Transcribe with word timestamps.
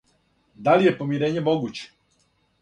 Да 0.67 0.73
ли 0.79 0.87
је 0.87 0.93
помирење 1.01 1.45
могуће? 1.49 1.85